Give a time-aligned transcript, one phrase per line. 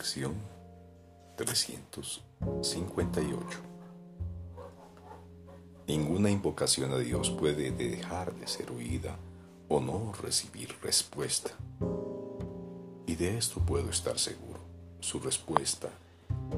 [0.00, 0.34] Lección
[1.36, 3.58] 358
[5.86, 9.18] Ninguna invocación a Dios puede dejar de ser oída
[9.68, 11.50] o no recibir respuesta.
[13.06, 14.60] Y de esto puedo estar seguro.
[15.00, 15.90] Su respuesta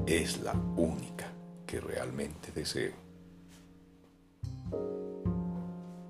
[0.05, 1.27] es la única
[1.67, 2.93] que realmente deseo.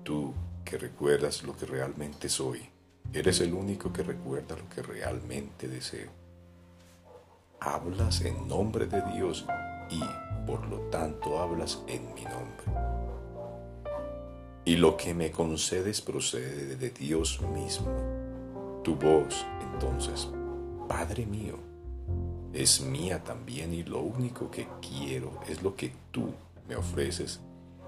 [0.04, 0.32] Tú
[0.64, 2.60] que recuerdas lo que realmente soy,
[3.12, 6.22] eres el único que recuerda lo que realmente deseo.
[7.60, 9.46] Hablas en nombre de Dios
[9.90, 10.00] y
[10.46, 12.64] por lo tanto hablas en mi nombre.
[14.64, 17.90] Y lo que me concedes procede de Dios mismo.
[18.82, 20.28] Tu voz, entonces,
[20.88, 21.58] Padre mío,
[22.52, 26.32] es mía también y lo único que quiero es lo que tú
[26.68, 27.40] me ofreces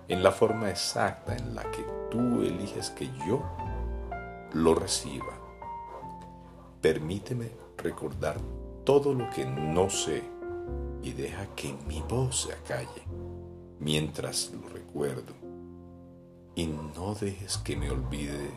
[0.09, 3.43] en la forma exacta en la que tú eliges que yo
[4.53, 5.39] lo reciba.
[6.81, 8.37] Permíteme recordar
[8.87, 10.23] todo lo que no sé
[11.03, 13.03] y deja que mi voz se acalle
[13.81, 15.35] mientras lo recuerdo.
[16.55, 18.53] Y no dejes que me olvide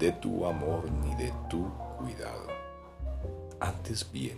[0.00, 1.64] de tu amor ni de tu
[1.96, 2.48] cuidado.
[3.60, 4.36] Antes bien,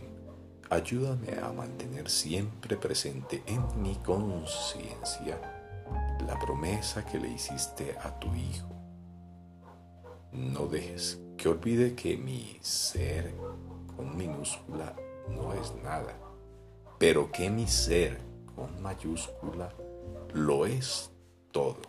[0.68, 5.40] ayúdame a mantener siempre presente en mi conciencia
[6.26, 8.68] la promesa que le hiciste a tu Hijo.
[10.32, 13.34] No dejes que olvide que mi ser
[13.96, 14.94] con minúscula
[15.28, 16.14] no es nada,
[16.98, 18.18] pero que mi ser
[18.54, 19.72] con mayúscula
[20.32, 21.10] lo es
[21.50, 21.82] todo.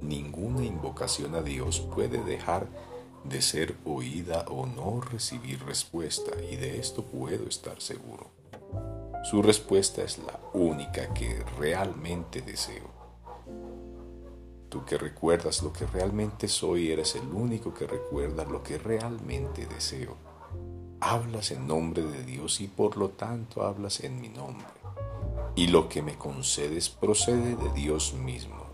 [0.00, 2.68] Ninguna invocación a Dios puede dejar
[3.24, 8.30] de ser oída o no recibir respuesta, y de esto puedo estar seguro.
[9.24, 12.93] Su respuesta es la única que realmente deseo.
[14.74, 19.66] Tú que recuerdas lo que realmente soy, eres el único que recuerda lo que realmente
[19.66, 20.16] deseo.
[20.98, 24.66] Hablas en nombre de Dios y por lo tanto hablas en mi nombre.
[25.54, 28.64] Y lo que me concedes procede de Dios mismo.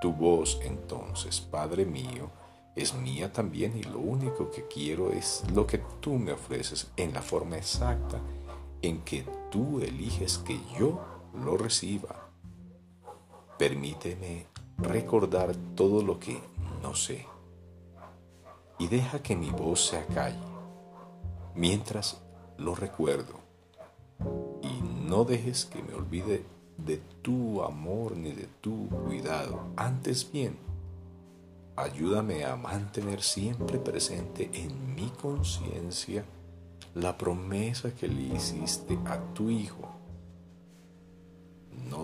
[0.00, 2.30] Tu voz entonces, Padre mío,
[2.76, 7.12] es mía también y lo único que quiero es lo que tú me ofreces en
[7.12, 8.20] la forma exacta
[8.82, 11.00] en que tú eliges que yo
[11.34, 12.30] lo reciba.
[13.58, 14.46] Permíteme
[14.82, 16.40] recordar todo lo que
[16.82, 17.26] no sé.
[18.78, 20.38] Y deja que mi voz se acalle
[21.54, 22.20] mientras
[22.56, 23.40] lo recuerdo.
[24.62, 26.44] Y no dejes que me olvide
[26.78, 29.60] de tu amor ni de tu cuidado.
[29.76, 30.56] Antes bien,
[31.76, 36.24] ayúdame a mantener siempre presente en mi conciencia
[36.94, 39.99] la promesa que le hiciste a tu Hijo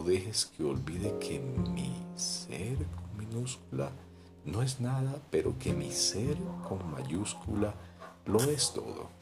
[0.07, 3.91] dejes que olvide que mi ser con minúscula
[4.45, 6.37] no es nada, pero que mi ser
[6.67, 7.75] con mayúscula
[8.25, 9.16] lo es todo.